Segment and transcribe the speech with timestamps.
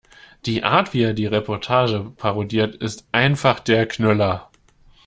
[0.47, 4.49] Die Art, wie er die Reportage parodiert, ist einfach der Knüller!